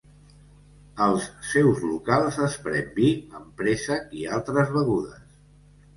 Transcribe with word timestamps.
Als 1.07 1.27
seus 1.49 1.83
locals 1.89 2.39
es 2.47 2.57
pren 2.69 2.89
vi 2.97 3.11
amb 3.41 3.53
préssec 3.61 4.19
i 4.23 4.27
altres 4.39 4.77
begudes. 4.79 5.25